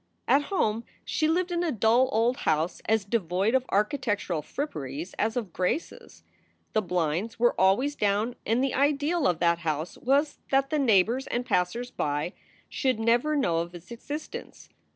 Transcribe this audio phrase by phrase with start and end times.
[0.27, 5.13] At home she lived in a dull old house as devoid of archi tectural fripperies
[5.19, 6.23] as of graces.
[6.73, 11.27] The blinds were always down and the ideal of that house was that the neighbors
[11.27, 12.33] and passers by
[12.67, 14.69] should never know of its existence.